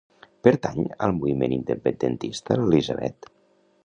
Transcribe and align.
Pertany 0.45 0.87
al 1.07 1.13
moviment 1.17 1.53
independentista 1.57 2.57
l'Elisabet? 2.63 3.31